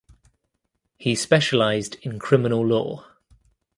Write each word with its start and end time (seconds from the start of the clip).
He 0.97 1.13
specialized 1.13 1.97
in 2.01 2.17
criminal 2.17 2.65
law. 2.65 3.05